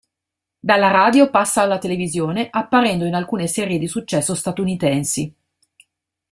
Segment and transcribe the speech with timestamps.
[0.59, 5.31] Dalla radio passa alla televisione, apparendo in alcune serie di successo statunitensi.